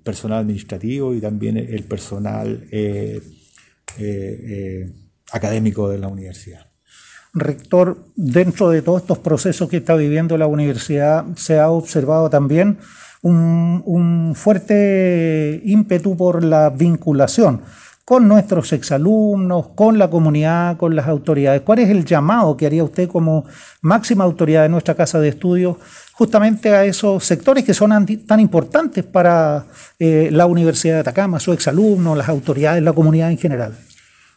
personal 0.04 0.40
administrativo 0.40 1.14
y 1.14 1.20
también 1.20 1.58
el 1.58 1.84
personal 1.84 2.68
académico 5.32 5.90
de 5.90 5.98
la 5.98 6.08
universidad. 6.08 6.71
Rector, 7.34 7.98
dentro 8.16 8.70
de 8.70 8.82
todos 8.82 9.02
estos 9.02 9.20
procesos 9.20 9.70
que 9.70 9.78
está 9.78 9.96
viviendo 9.96 10.38
la 10.38 10.48
universidad, 10.48 11.26
se 11.38 11.60
ha 11.60 11.70
observado 11.70 12.30
también 12.30 12.78
un, 13.22 14.34
fuerte 14.36 15.62
ímpetu 15.64 16.18
por 16.18 16.44
la 16.44 16.70
vinculación 16.70 17.62
con 18.04 18.28
nuestros 18.28 18.74
exalumnos, 18.74 19.68
con 19.76 19.98
la 19.98 20.10
comunidad, 20.10 20.76
con 20.76 20.96
las 20.96 21.08
autoridades. 21.08 21.62
¿Cuál 21.62 21.80
es 21.80 21.90
el 21.90 22.04
llamado 22.04 22.58
que 22.58 22.66
haría 22.66 22.84
usted 22.84 23.08
como 23.08 23.46
máxima 23.82 24.26
autoridad 24.26 24.64
de 24.64 24.70
nuestra 24.70 24.96
casa 24.96 25.20
de 25.20 25.30
estudios 25.30 25.78
justamente 26.12 26.76
a 26.76 26.84
esos 26.84 27.24
sectores 27.24 27.64
que 27.64 27.74
son 27.74 28.06
tan 28.28 28.40
importantes 28.42 29.06
para 29.06 29.66
eh, 29.98 30.28
la 30.32 30.46
Universidad 30.46 30.96
de 30.96 31.00
Atacama, 31.02 31.40
sus 31.40 31.54
exalumnos, 31.54 32.18
las 32.18 32.28
autoridades, 32.28 32.84
la 32.84 32.92
comunidad 32.92 33.32
en 33.32 33.38
general? 33.38 33.78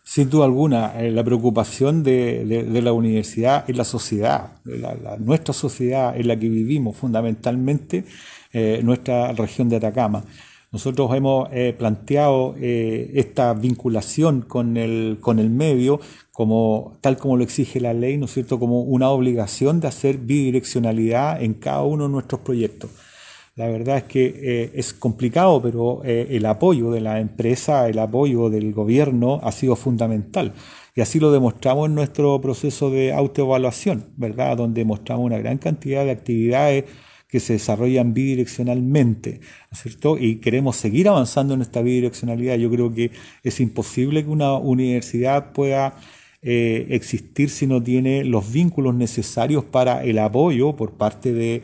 Sin 0.07 0.29
duda 0.29 0.45
alguna, 0.45 1.01
eh, 1.01 1.11
la 1.11 1.25
preocupación 1.25 2.03
de, 2.03 2.45
la 2.83 2.93
universidad 2.93 3.65
es 3.67 3.75
la 3.75 3.85
sociedad, 3.85 4.53
nuestra 5.19 5.55
sociedad 5.55 6.15
en 6.15 6.29
la 6.29 6.39
que 6.39 6.51
vivimos 6.51 6.95
fundamentalmente, 6.95 8.05
eh, 8.53 8.81
nuestra 8.85 9.33
región 9.33 9.71
de 9.71 9.77
Atacama. 9.77 10.23
Nosotros 10.71 11.11
hemos 11.15 11.49
eh, 11.53 11.75
planteado 11.77 12.55
esta 12.61 13.55
vinculación 13.55 14.43
con 14.43 14.77
el, 14.77 15.17
con 15.21 15.39
el 15.39 15.49
medio 15.49 16.01
como 16.33 16.99
tal 17.01 17.17
como 17.17 17.39
lo 17.39 17.45
exige 17.45 17.81
la 17.81 17.95
ley, 17.95 18.19
¿no 18.19 18.27
es 18.27 18.35
cierto?, 18.35 18.59
como 18.59 18.83
una 18.83 19.09
obligación 19.09 19.81
de 19.81 19.89
hacer 19.89 20.19
bidireccionalidad 20.19 21.43
en 21.43 21.55
cada 21.55 21.83
uno 21.83 22.05
de 22.05 22.11
nuestros 22.11 22.43
proyectos. 22.43 22.91
La 23.57 23.69
verdad 23.69 23.99
es 23.99 24.05
que 24.05 24.25
eh, 24.27 24.73
es 24.75 24.93
complicado, 24.93 25.63
pero 25.63 26.03
eh, 26.05 26.27
el 26.31 26.45
apoyo 26.47 26.91
de 26.91 27.01
la 27.01 27.21
empresa, 27.21 27.89
el 27.89 28.01
apoyo 28.01 28.51
del 28.51 28.73
gobierno 28.73 29.39
ha 29.45 29.53
sido 29.53 29.77
fundamental. 29.77 30.55
Y 30.97 31.01
así 31.01 31.21
lo 31.21 31.31
demostramos 31.31 31.89
en 31.89 31.95
nuestro 31.95 32.41
proceso 32.41 32.91
de 32.91 33.13
autoevaluación, 33.13 34.07
¿verdad? 34.17 34.57
Donde 34.57 34.85
mostramos 34.85 35.27
una 35.27 35.39
gran 35.39 35.59
cantidad 35.59 36.05
de 36.05 36.11
actividades 36.11 36.85
que 37.29 37.41
se 37.41 37.55
desarrollan 37.55 38.13
bidireccionalmente, 38.13 39.41
¿no 39.41 39.69
es 39.73 39.83
cierto? 39.83 40.19
Y 40.19 40.37
queremos 40.37 40.77
seguir 40.77 41.09
avanzando 41.09 41.55
en 41.55 41.63
esta 41.63 41.81
bidireccionalidad. 41.83 42.57
Yo 42.57 42.71
creo 42.71 42.93
que 42.93 43.13
es 43.43 43.61
imposible 43.61 44.25
que 44.25 44.31
una 44.31 44.55
universidad 44.55 45.53
pueda 45.53 45.97
eh, 46.43 46.87
existir 46.91 47.51
si 47.51 47.67
no 47.67 47.83
tiene 47.83 48.25
los 48.25 48.53
vínculos 48.53 48.95
necesarios 48.95 49.65
para 49.65 50.05
el 50.05 50.19
apoyo 50.19 50.77
por 50.77 50.93
parte 50.93 51.33
de 51.33 51.63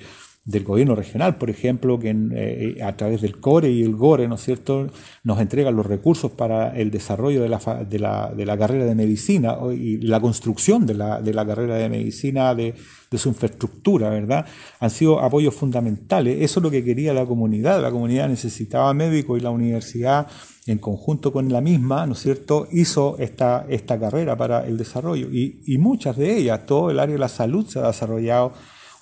del 0.51 0.65
gobierno 0.65 0.97
regional, 0.97 1.37
por 1.37 1.49
ejemplo, 1.49 1.99
que 2.01 2.11
eh, 2.11 2.83
a 2.83 2.97
través 2.97 3.21
del 3.21 3.39
CORE 3.39 3.71
y 3.71 3.83
el 3.83 3.95
GORE, 3.95 4.27
¿no 4.27 4.35
es 4.35 4.43
cierto?, 4.43 4.89
nos 5.23 5.41
entregan 5.41 5.77
los 5.77 5.87
recursos 5.87 6.33
para 6.33 6.77
el 6.77 6.91
desarrollo 6.91 7.41
de 7.41 7.49
la, 7.49 7.59
de 7.89 7.99
la, 8.01 8.33
de 8.37 8.45
la 8.45 8.59
carrera 8.59 8.85
de 8.85 8.97
medicina 8.97 9.57
y 9.73 9.99
la 9.99 10.21
construcción 10.21 10.87
de 10.87 10.95
la, 10.95 11.21
de 11.23 11.33
la 11.33 11.47
carrera 11.47 11.77
de 11.77 11.89
medicina, 11.89 12.53
de, 12.57 12.75
de, 13.11 13.19
su 13.19 13.29
infraestructura, 13.29 14.11
¿verdad? 14.11 14.45
Han 14.81 14.91
sido 14.91 15.21
apoyos 15.21 15.55
fundamentales. 15.55 16.43
Eso 16.43 16.59
es 16.59 16.65
lo 16.65 16.71
que 16.71 16.83
quería 16.83 17.15
la 17.15 17.27
comunidad. 17.27 17.81
La 17.81 17.93
comunidad 17.93 18.29
necesitaba 18.29 18.93
médicos 18.93 19.39
y 19.39 19.43
la 19.43 19.51
universidad, 19.51 20.27
en 20.67 20.79
conjunto 20.79 21.33
con 21.33 21.53
la 21.53 21.61
misma, 21.61 22.07
¿no 22.07 22.15
es 22.15 22.19
cierto?, 22.19 22.67
hizo 22.73 23.17
esta, 23.19 23.67
esta 23.69 24.01
carrera 24.01 24.37
para 24.37 24.67
el 24.67 24.77
desarrollo. 24.77 25.29
Y, 25.31 25.63
y 25.65 25.79
muchas 25.79 26.17
de 26.17 26.37
ellas, 26.37 26.67
todo 26.67 26.91
el 26.91 26.99
área 26.99 27.13
de 27.13 27.21
la 27.21 27.29
salud 27.29 27.67
se 27.69 27.79
ha 27.79 27.87
desarrollado 27.87 28.53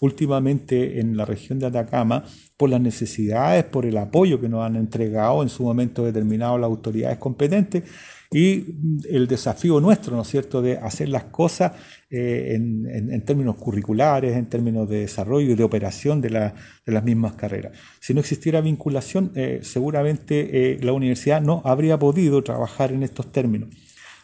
últimamente 0.00 1.00
en 1.00 1.16
la 1.16 1.24
región 1.24 1.58
de 1.58 1.66
Atacama 1.66 2.24
por 2.56 2.70
las 2.70 2.80
necesidades, 2.80 3.64
por 3.64 3.86
el 3.86 3.96
apoyo 3.96 4.40
que 4.40 4.48
nos 4.48 4.64
han 4.64 4.76
entregado 4.76 5.42
en 5.42 5.48
su 5.48 5.62
momento 5.62 6.04
determinado 6.04 6.58
las 6.58 6.68
autoridades 6.68 7.18
competentes 7.18 7.84
y 8.30 8.76
el 9.08 9.26
desafío 9.26 9.80
nuestro, 9.80 10.14
¿no 10.14 10.22
es 10.22 10.28
cierto?, 10.28 10.60
de 10.60 10.76
hacer 10.76 11.08
las 11.08 11.24
cosas 11.24 11.72
eh, 12.10 12.52
en, 12.54 13.22
términos 13.22 13.56
curriculares, 13.56 14.36
en 14.36 14.46
términos 14.46 14.88
de 14.88 15.00
desarrollo 15.00 15.52
y 15.52 15.54
de 15.54 15.64
operación 15.64 16.20
de, 16.20 16.30
las 16.30 17.04
mismas 17.04 17.34
carreras. 17.34 17.72
Si 18.00 18.12
no 18.12 18.20
existiera 18.20 18.60
vinculación, 18.60 19.32
eh, 19.34 19.60
seguramente 19.62 20.72
eh, 20.72 20.78
la 20.82 20.92
universidad 20.92 21.40
no 21.40 21.62
habría 21.64 21.98
podido 21.98 22.42
trabajar 22.42 22.92
en 22.92 23.02
estos 23.02 23.32
términos. 23.32 23.70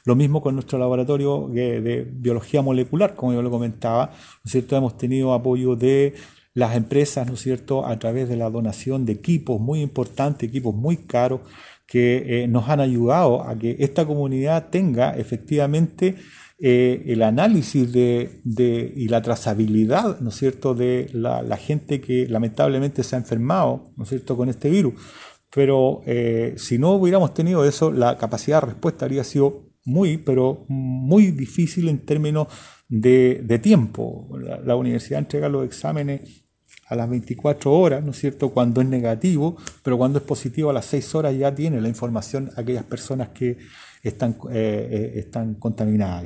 Lo 0.04 0.14
mismo 0.14 0.42
con 0.42 0.54
nuestro 0.54 0.78
laboratorio 0.78 1.48
de, 1.48 2.06
biología 2.10 2.60
molecular, 2.60 3.14
como 3.14 3.32
yo 3.32 3.40
lo 3.40 3.50
comentaba, 3.50 4.06
¿no 4.06 4.42
es 4.44 4.52
cierto? 4.52 4.76
Hemos 4.76 4.98
tenido 4.98 5.32
apoyo 5.32 5.76
de 5.76 6.14
las 6.52 6.76
empresas, 6.76 7.26
¿no 7.26 7.34
es 7.34 7.40
cierto?, 7.40 7.86
a 7.86 7.98
través 7.98 8.28
de 8.28 8.36
la 8.36 8.50
donación 8.50 9.06
de 9.06 9.14
equipos 9.14 9.60
muy 9.60 9.80
importantes, 9.80 10.48
equipos 10.48 10.74
muy 10.74 10.98
caros, 10.98 11.40
que 11.86 12.44
eh, 12.44 12.48
nos 12.48 12.68
han 12.68 12.80
ayudado 12.80 13.42
a 13.42 13.58
que 13.58 13.76
esta 13.80 14.06
comunidad 14.06 14.68
tenga 14.70 15.16
efectivamente 15.16 16.16
eh, 16.60 17.02
el 17.06 17.22
análisis 17.22 17.92
de, 17.92 18.92
y 18.96 19.08
la 19.08 19.22
trazabilidad, 19.22 20.20
¿no 20.20 20.28
es 20.28 20.36
cierto?, 20.36 20.74
de 20.74 21.08
la, 21.12 21.56
gente 21.56 22.00
que 22.00 22.28
lamentablemente 22.28 23.02
se 23.02 23.16
ha 23.16 23.18
enfermado, 23.18 23.90
¿no 23.96 24.04
es 24.04 24.10
cierto?, 24.10 24.36
con 24.36 24.48
este 24.48 24.68
virus. 24.68 24.94
Pero 25.54 26.02
eh, 26.06 26.54
si 26.56 26.78
no 26.78 26.92
hubiéramos 26.92 27.32
tenido 27.32 27.64
eso, 27.64 27.90
la 27.90 28.18
capacidad 28.18 28.60
de 28.60 28.66
respuesta 28.66 29.06
habría 29.06 29.24
sido 29.24 29.63
muy, 29.84 30.18
pero 30.18 30.64
muy 30.68 31.30
difícil 31.30 31.88
en 31.88 31.98
términos 31.98 32.48
de, 32.88 33.60
tiempo. 33.62 34.28
La, 34.64 34.76
universidad 34.76 35.20
entrega 35.20 35.48
los 35.48 35.64
exámenes 35.64 36.44
a 36.86 36.96
las 36.96 37.08
24 37.08 37.72
horas, 37.72 38.04
¿no 38.04 38.10
es 38.10 38.18
cierto?, 38.18 38.50
cuando 38.50 38.80
es 38.80 38.88
negativo, 38.88 39.56
pero 39.82 39.96
cuando 39.96 40.18
es 40.18 40.24
positivo 40.24 40.70
a 40.70 40.72
las 40.72 40.86
6 40.86 41.14
horas 41.14 41.36
ya 41.36 41.54
tiene 41.54 41.80
la 41.80 41.88
información 41.88 42.50
aquellas 42.56 42.84
personas 42.84 43.30
que 43.30 43.58
están, 44.02 44.36
eh, 44.50 44.88
eh, 44.90 45.12
están 45.16 45.54
contaminadas. 45.54 46.24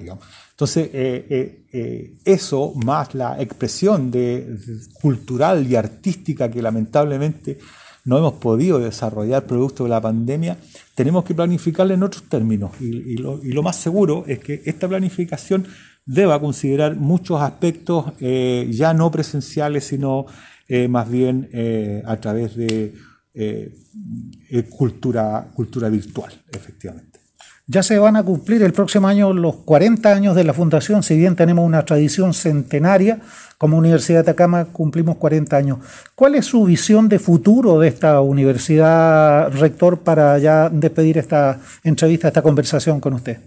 Entonces, 0.51 0.91
eh, 0.93 2.19
eso 2.25 2.75
más 2.75 3.15
la 3.15 3.41
expresión 3.41 4.11
de, 4.11 4.57
cultural 5.01 5.65
y 5.71 5.77
artística 5.77 6.51
que 6.51 6.61
lamentablemente 6.61 7.59
no 8.09 8.17
hemos 8.17 8.33
podido 8.35 8.79
desarrollar 8.79 9.45
producto 9.45 9.85
de 9.85 9.91
la 9.91 10.01
pandemia, 10.01 10.57
tenemos 10.95 11.25
que 11.25 11.35
planificarla 11.35 11.93
en 11.93 12.03
otros 12.03 12.23
términos. 12.23 12.71
Y, 12.81 13.19
lo, 13.19 13.63
más 13.63 13.77
seguro 13.77 14.25
es 14.27 14.39
que 14.39 14.63
esta 14.65 14.89
planificación 14.89 15.67
deba 16.07 16.41
considerar 16.41 16.97
muchos 16.97 17.39
aspectos 17.43 18.07
eh, 18.19 18.67
ya 18.71 18.95
no 18.95 19.11
presenciales, 19.11 19.85
sino 19.85 20.25
eh, 20.69 20.89
más 20.89 21.11
bien 21.11 21.51
eh, 21.53 22.03
a 22.07 22.17
través 22.17 22.57
de 22.57 22.95
cultura, 24.71 25.47
cultura 25.53 25.91
virtual, 25.91 26.33
efectivamente. 26.51 27.21
Ya 27.67 27.83
se 27.83 27.99
van 27.99 28.17
a 28.17 28.23
cumplir 28.23 28.63
el 28.63 28.73
próximo 28.73 29.07
año 29.07 29.35
los 29.35 29.57
40 29.57 30.11
años 30.11 30.35
de 30.35 30.45
la 30.45 30.55
fundación, 30.55 31.03
si 31.03 31.19
bien 31.19 31.37
tenemos 31.37 31.67
una 31.67 31.85
tradición 31.85 32.33
centenaria, 32.33 33.21
como 33.59 33.77
Universidad 33.77 34.25
de 34.25 34.31
Atacama 34.31 34.67
cumplimos 34.67 35.17
40 35.17 35.57
años. 35.57 35.79
¿Cuál 36.15 36.37
es 36.37 36.47
su 36.47 36.65
visión 36.65 37.09
de 37.09 37.19
futuro 37.19 37.81
de 37.81 37.89
esta 37.89 38.21
universidad, 38.21 39.51
rector, 39.53 39.99
para 39.99 40.39
ya 40.39 40.69
despedir 40.71 41.19
esta 41.19 41.61
entrevista, 41.83 42.29
esta 42.29 42.43
conversación 42.43 43.01
con 43.01 43.15
usted? 43.15 43.39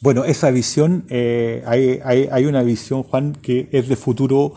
Bueno, 0.00 0.24
esa 0.24 0.50
visión, 0.50 1.04
eh, 1.08 1.62
hay, 1.66 2.00
hay, 2.04 2.46
una 2.46 2.62
visión, 2.62 3.02
Juan, 3.02 3.34
que 3.34 3.68
es 3.72 3.88
de 3.88 3.96
futuro 3.96 4.54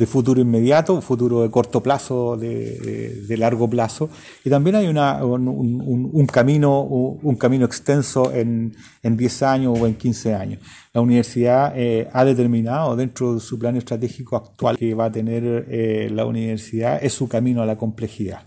de 0.00 0.06
futuro 0.06 0.40
inmediato, 0.40 1.02
futuro 1.02 1.42
de 1.42 1.50
corto 1.50 1.82
plazo, 1.82 2.34
de, 2.34 3.36
largo 3.36 3.68
plazo, 3.68 4.08
y 4.42 4.48
también 4.48 4.76
hay 4.76 4.86
una, 4.88 5.22
un, 5.22 6.26
camino, 6.26 6.80
un 6.80 7.36
camino 7.36 7.66
extenso 7.66 8.32
en, 8.32 8.74
en 9.02 9.16
10 9.18 9.42
años 9.42 9.78
o 9.78 9.86
en 9.86 9.96
15 9.96 10.34
años. 10.34 10.60
La 10.94 11.02
universidad 11.02 11.74
eh, 11.76 12.08
ha 12.14 12.24
determinado 12.24 12.96
dentro 12.96 13.34
de 13.34 13.40
su 13.40 13.58
plan 13.58 13.76
estratégico 13.76 14.36
actual 14.36 14.78
que 14.78 14.94
va 14.94 15.04
a 15.04 15.12
tener 15.12 15.66
eh, 15.68 16.08
la 16.10 16.24
universidad 16.24 16.98
es 17.04 17.12
su 17.12 17.28
camino 17.28 17.60
a 17.60 17.66
la 17.66 17.76
complejidad. 17.76 18.40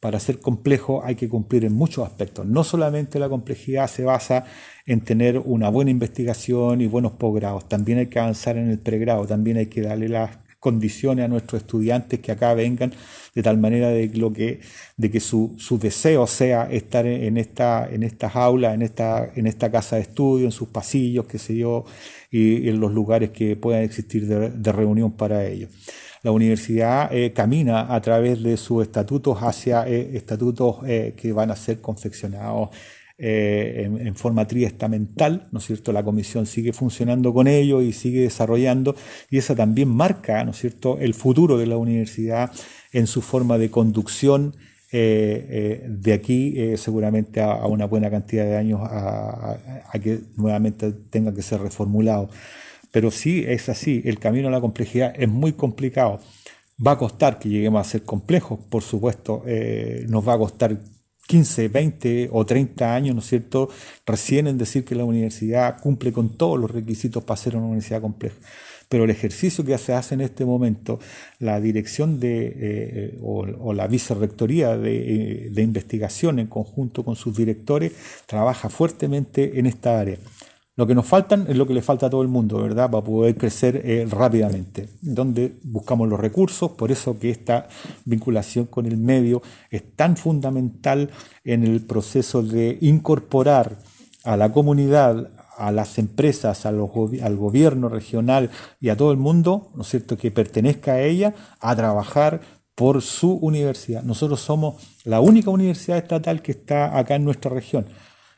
Para 0.00 0.18
ser 0.18 0.40
complejo 0.40 1.04
hay 1.04 1.14
que 1.14 1.28
cumplir 1.28 1.66
en 1.66 1.74
muchos 1.74 2.06
aspectos. 2.06 2.46
No 2.46 2.64
solamente 2.64 3.18
la 3.18 3.28
complejidad 3.28 3.86
se 3.86 4.04
basa 4.04 4.46
en 4.86 5.02
tener 5.02 5.42
una 5.44 5.68
buena 5.68 5.90
investigación 5.90 6.80
y 6.80 6.86
buenos 6.86 7.12
posgrados, 7.12 7.68
también 7.68 7.98
hay 7.98 8.06
que 8.06 8.18
avanzar 8.18 8.56
en 8.56 8.70
el 8.70 8.78
pregrado, 8.78 9.26
también 9.26 9.58
hay 9.58 9.66
que 9.66 9.82
darle 9.82 10.08
las 10.08 10.45
condiciones 10.60 11.24
a 11.24 11.28
nuestros 11.28 11.62
estudiantes 11.62 12.20
que 12.20 12.32
acá 12.32 12.54
vengan, 12.54 12.92
de 13.34 13.42
tal 13.42 13.58
manera 13.58 13.88
de, 13.88 14.08
lo 14.14 14.32
que, 14.32 14.60
de 14.96 15.10
que 15.10 15.20
su, 15.20 15.56
deseo 15.80 16.26
sea 16.26 16.68
estar 16.70 17.06
en, 17.06 17.36
esta, 17.36 17.88
en 17.90 18.02
estas 18.02 18.34
aulas, 18.34 18.74
en 18.74 18.82
esta, 18.82 19.30
en 19.34 19.46
esta 19.46 19.70
casa 19.70 19.96
de 19.96 20.02
estudio, 20.02 20.46
en 20.46 20.52
sus 20.52 20.68
pasillos, 20.68 21.26
qué 21.26 21.38
sé 21.38 21.56
yo, 21.56 21.84
y, 22.30 22.68
en 22.68 22.80
los 22.80 22.92
lugares 22.92 23.30
que 23.30 23.56
puedan 23.56 23.82
existir 23.82 24.26
de, 24.26 24.72
reunión 24.72 25.12
para 25.12 25.46
ellos. 25.46 25.70
La 26.22 26.32
universidad 26.32 27.14
eh, 27.14 27.32
camina 27.32 27.94
a 27.94 28.00
través 28.00 28.42
de 28.42 28.56
sus 28.56 28.82
estatutos 28.82 29.38
hacia 29.42 29.86
eh, 29.86 30.16
estatutos 30.16 30.78
eh, 30.86 31.14
que 31.16 31.32
van 31.32 31.50
a 31.50 31.56
ser 31.56 31.80
confeccionados 31.80 32.70
eh, 33.18 33.84
en, 33.86 34.14
forma 34.14 34.46
triestamental, 34.46 35.48
¿no 35.50 35.58
es 35.58 35.64
cierto? 35.64 35.90
La 35.90 36.04
comisión 36.04 36.44
sigue 36.44 36.74
funcionando 36.74 37.32
con 37.32 37.46
ello 37.46 37.80
y 37.80 37.94
sigue 37.94 38.20
desarrollando 38.20 38.94
y 39.30 39.38
esa 39.38 39.54
también 39.54 39.88
marca, 39.88 40.44
¿no 40.44 40.50
es 40.50 40.58
cierto?, 40.58 40.98
el 40.98 41.14
futuro 41.14 41.56
de 41.56 41.66
la 41.66 41.78
universidad 41.78 42.52
en 42.92 43.06
su 43.06 43.22
forma 43.22 43.56
de 43.56 43.70
conducción 43.70 44.54
de 44.92 46.12
aquí 46.14 46.56
seguramente 46.78 47.42
a, 47.42 47.66
una 47.66 47.86
buena 47.86 48.10
cantidad 48.10 48.44
de 48.44 48.56
años 48.56 48.80
a, 48.82 49.58
que 50.02 50.20
nuevamente 50.36 50.92
tenga 51.10 51.34
que 51.34 51.42
ser 51.42 51.60
reformulado. 51.60 52.30
Pero 52.92 53.10
sí 53.10 53.44
es 53.46 53.68
así, 53.68 54.02
el 54.06 54.18
camino 54.18 54.48
a 54.48 54.50
la 54.50 54.60
complejidad 54.60 55.12
es 55.16 55.28
muy 55.28 55.52
complicado. 55.52 56.20
Va 56.86 56.92
a 56.92 56.98
costar 56.98 57.38
que 57.38 57.48
lleguemos 57.50 57.86
a 57.86 57.90
ser 57.90 58.04
complejos, 58.04 58.58
por 58.70 58.82
supuesto, 58.82 59.42
nos 60.08 60.26
va 60.26 60.34
a 60.34 60.38
costar 60.38 60.78
15, 61.26 61.68
20 61.68 62.28
o 62.32 62.46
30 62.46 62.94
años, 62.94 63.14
¿no 63.14 63.20
es 63.20 63.26
cierto?, 63.26 63.68
recién 64.06 64.46
en 64.46 64.58
decir 64.58 64.84
que 64.84 64.94
la 64.94 65.04
universidad 65.04 65.80
cumple 65.80 66.12
con 66.12 66.36
todos 66.36 66.58
los 66.58 66.70
requisitos 66.70 67.24
para 67.24 67.36
ser 67.36 67.56
una 67.56 67.66
universidad 67.66 68.00
compleja. 68.00 68.36
Pero 68.88 69.04
el 69.04 69.10
ejercicio 69.10 69.64
que 69.64 69.76
se 69.78 69.94
hace 69.94 70.14
en 70.14 70.20
este 70.20 70.44
momento, 70.44 71.00
la 71.40 71.60
dirección 71.60 72.20
de, 72.20 72.52
eh, 72.56 73.18
o, 73.20 73.72
la 73.72 73.88
vicerrectoría 73.88 74.76
de, 74.76 75.46
eh, 75.46 75.48
de 75.50 75.62
investigación 75.62 76.38
en 76.38 76.46
conjunto 76.46 77.04
con 77.04 77.16
sus 77.16 77.36
directores, 77.36 77.92
trabaja 78.26 78.68
fuertemente 78.68 79.58
en 79.58 79.66
esta 79.66 79.98
área. 79.98 80.18
Lo 80.76 80.86
que 80.86 80.94
nos 80.94 81.06
faltan 81.06 81.46
es 81.48 81.56
lo 81.56 81.66
que 81.66 81.72
le 81.72 81.80
falta 81.80 82.06
a 82.06 82.10
todo 82.10 82.20
el 82.20 82.28
mundo, 82.28 82.60
¿verdad? 82.60 82.90
Para 82.90 83.02
poder 83.02 83.34
crecer 83.36 83.80
eh, 83.82 84.06
rápidamente. 84.10 84.90
Donde 85.00 85.56
buscamos 85.64 86.06
los 86.06 86.20
recursos, 86.20 86.72
por 86.72 86.92
eso 86.92 87.18
que 87.18 87.30
esta 87.30 87.66
vinculación 88.04 88.66
con 88.66 88.84
el 88.84 88.98
medio 88.98 89.40
es 89.70 89.96
tan 89.96 90.18
fundamental 90.18 91.10
en 91.44 91.64
el 91.64 91.80
proceso 91.80 92.42
de 92.42 92.76
incorporar 92.82 93.78
a 94.22 94.36
la 94.36 94.52
comunidad, 94.52 95.30
a 95.56 95.72
las 95.72 95.96
empresas, 95.96 96.66
al 96.66 96.76
gobierno 96.76 97.88
regional 97.88 98.50
y 98.78 98.90
a 98.90 98.96
todo 98.98 99.12
el 99.12 99.16
mundo, 99.16 99.70
¿no 99.74 99.80
es 99.80 99.88
cierto?, 99.88 100.18
que 100.18 100.30
pertenezca 100.30 100.92
a 100.92 101.00
ella, 101.00 101.32
a 101.58 101.74
trabajar 101.74 102.42
por 102.74 103.00
su 103.00 103.32
universidad. 103.32 104.02
Nosotros 104.02 104.40
somos 104.40 104.74
la 105.04 105.20
única 105.20 105.48
universidad 105.48 105.96
estatal 105.96 106.42
que 106.42 106.52
está 106.52 106.98
acá 106.98 107.14
en 107.14 107.24
nuestra 107.24 107.50
región. 107.50 107.86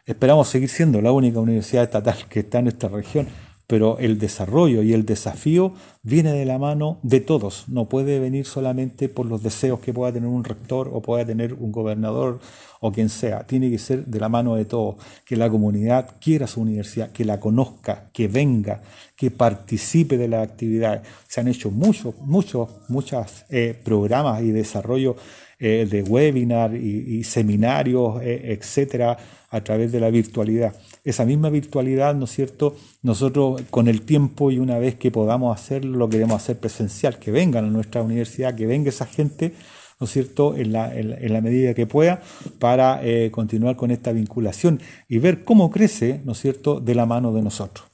Esperamos 0.09 0.49
seguir 0.49 0.71
siendo 0.71 1.03
la 1.03 1.13
única 1.13 1.39
universidad 1.39 1.85
estatal 1.85 2.17
que 2.31 2.41
está 2.41 2.61
en 2.61 2.69
esta 2.69 2.89
región, 2.89 3.29
pero 3.67 3.99
el 3.99 4.19
desarrollo 4.19 4.83
y 4.83 4.95
el 4.95 5.05
desafío 5.05 5.75
viene 6.03 6.33
de 6.33 6.47
la 6.47 6.59
mano 6.59 6.99
de 7.03 7.21
todos. 7.21 7.67
No 7.69 7.91
puede 7.91 8.19
venir 8.19 8.47
solamente 8.47 9.11
por 9.11 9.27
los 9.27 9.43
deseos 9.43 9.81
que 9.81 9.93
pueda 9.93 10.11
tener 10.11 10.31
un 10.31 10.45
rector 10.45 10.89
o 10.91 11.03
pueda 11.03 11.27
tener 11.27 11.53
un 11.53 11.73
gobernador 11.73 12.41
o 12.81 12.91
quien 12.91 13.11
sea. 13.11 13.47
Tiene 13.47 13.71
que 13.71 13.77
ser 13.77 14.07
de 14.07 14.19
la 14.19 14.31
mano 14.31 14.55
de 14.55 14.65
todos. 14.65 14.97
Que 15.27 15.37
la 15.37 15.51
comunidad 15.51 16.15
quiera 16.19 16.47
su 16.47 16.63
universidad, 16.63 17.13
que 17.13 17.27
la 17.27 17.39
conozca, 17.39 18.09
que 18.11 18.29
venga, 18.29 18.81
que 19.15 19.31
participe 19.31 20.17
de 20.17 20.29
las 20.29 20.49
actividades. 20.49 21.03
Se 21.29 21.43
han 21.43 21.49
hecho 21.49 21.71
muchos, 21.71 22.15
muchos, 22.21 22.71
muchos 22.89 23.45
eh, 23.51 23.79
programas 23.85 24.41
y 24.41 24.53
desarrollo 24.53 25.17
eh, 25.59 25.87
de 25.91 26.03
webinar 26.03 26.75
y, 26.75 27.23
seminarios, 27.25 28.23
eh, 28.23 28.55
etcétera 28.59 29.19
a 29.51 29.61
través 29.63 29.93
de 29.93 30.01
la 30.01 30.11
virtualidad. 30.11 30.75
Esa 31.05 31.25
misma 31.25 31.49
virtualidad, 31.51 32.15
¿no 32.15 32.25
es 32.25 32.33
cierto? 32.33 32.77
Nosotros 33.03 33.63
con 33.71 33.89
el 33.89 34.03
tiempo 34.03 34.51
y 34.51 34.59
una 34.59 34.79
vez 34.79 34.97
que 34.97 35.11
podamos 35.11 35.59
hacerlo, 35.59 35.97
lo 35.97 36.09
queremos 36.09 36.43
hacer 36.43 36.59
presencial, 36.59 37.19
que 37.19 37.31
vengan 37.31 37.65
a 37.65 37.69
nuestra 37.69 38.03
universidad, 38.03 38.55
que 38.55 38.67
venga 38.67 38.91
esa 38.91 39.07
gente, 39.07 39.55
¿no 39.99 40.05
es 40.05 40.13
cierto?, 40.13 40.55
en 40.55 40.73
la, 40.73 40.95
en, 40.95 41.33
la 41.33 41.41
medida 41.41 41.75
que 41.75 41.87
pueda, 41.87 42.23
para 42.59 43.01
eh, 43.03 43.31
continuar 43.31 43.77
con 43.77 43.91
esta 43.91 44.13
vinculación 44.13 44.81
y 45.09 45.19
ver 45.19 45.45
cómo 45.45 45.71
crece, 45.71 46.21
¿no 46.25 46.33
es 46.33 46.41
cierto?, 46.41 46.81
de 46.81 46.95
la 46.95 47.07
mano 47.07 47.33
de 47.33 47.43
nosotros. 47.43 47.89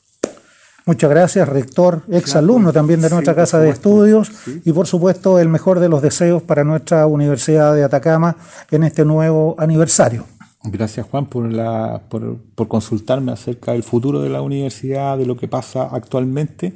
Muchas 0.86 1.08
gracias, 1.08 1.48
rector, 1.48 2.02
ex 2.10 2.36
alumno 2.36 2.70
también 2.70 3.00
de 3.00 3.08
nuestra 3.08 3.34
casa 3.34 3.58
de 3.58 3.70
estudios 3.70 4.30
y 4.66 4.72
por 4.72 4.86
supuesto 4.86 5.38
el 5.38 5.48
mejor 5.48 5.80
de 5.80 5.88
los 5.88 6.02
deseos 6.02 6.42
para 6.42 6.62
nuestra 6.62 7.06
Universidad 7.06 7.74
de 7.74 7.84
Atacama 7.84 8.36
en 8.70 8.84
este 8.84 9.02
nuevo 9.06 9.54
aniversario. 9.56 10.26
Gracias 10.66 11.06
Juan 11.06 11.26
por, 11.26 11.52
la, 11.52 12.04
por, 12.08 12.68
consultarme 12.68 13.32
acerca 13.32 13.72
del 13.72 13.82
futuro 13.82 14.22
de 14.22 14.30
la 14.30 14.40
universidad, 14.40 15.18
de 15.18 15.26
lo 15.26 15.36
que 15.36 15.46
pasa 15.46 15.90
actualmente. 15.92 16.72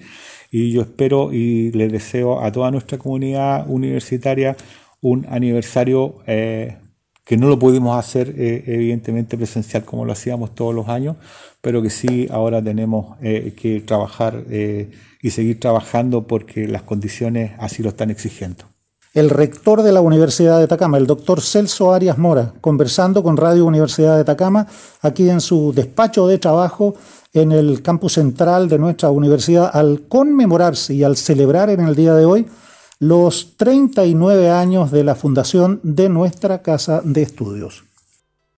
Y 0.50 0.72
yo 0.72 0.82
espero 0.82 1.32
y 1.32 1.72
le 1.72 1.88
deseo 1.88 2.42
a 2.42 2.52
toda 2.52 2.70
nuestra 2.70 2.98
comunidad 2.98 3.64
universitaria 3.68 4.56
un 5.00 5.26
aniversario 5.30 6.16
eh, 6.26 6.76
que 7.24 7.38
no 7.38 7.48
lo 7.48 7.58
pudimos 7.58 7.98
hacer 7.98 8.34
eh, 8.36 8.64
evidentemente 8.66 9.38
presencial 9.38 9.84
como 9.84 10.04
lo 10.04 10.12
hacíamos 10.12 10.54
todos 10.54 10.74
los 10.74 10.88
años, 10.88 11.16
pero 11.62 11.80
que 11.80 11.90
sí 11.90 12.28
ahora 12.30 12.62
tenemos 12.62 13.16
eh, 13.22 13.54
que 13.56 13.80
trabajar 13.80 14.44
y 14.50 15.30
seguir 15.30 15.60
trabajando 15.60 16.26
porque 16.26 16.68
las 16.68 16.82
condiciones 16.82 17.52
así 17.58 17.82
lo 17.82 17.90
están 17.90 18.10
exigiendo 18.10 18.66
el 19.14 19.30
rector 19.30 19.82
de 19.82 19.92
la 19.92 20.00
Universidad 20.00 20.58
de 20.58 20.64
Atacama, 20.64 20.98
el 20.98 21.06
doctor 21.06 21.40
Celso 21.40 21.92
Arias 21.92 22.18
Mora, 22.18 22.52
conversando 22.60 23.22
con 23.22 23.36
Radio 23.36 23.66
Universidad 23.66 24.16
de 24.16 24.22
Atacama, 24.22 24.66
aquí 25.00 25.28
en 25.28 25.40
su 25.40 25.72
despacho 25.72 26.26
de 26.26 26.38
trabajo 26.38 26.94
en 27.32 27.52
el 27.52 27.82
campus 27.82 28.14
central 28.14 28.68
de 28.68 28.78
nuestra 28.78 29.10
universidad, 29.10 29.70
al 29.72 30.02
conmemorarse 30.08 30.94
y 30.94 31.04
al 31.04 31.16
celebrar 31.16 31.70
en 31.70 31.80
el 31.80 31.94
día 31.94 32.14
de 32.14 32.24
hoy 32.24 32.46
los 33.00 33.56
39 33.56 34.50
años 34.50 34.90
de 34.90 35.04
la 35.04 35.14
fundación 35.14 35.80
de 35.82 36.08
nuestra 36.08 36.62
casa 36.62 37.00
de 37.04 37.22
estudios. 37.22 37.87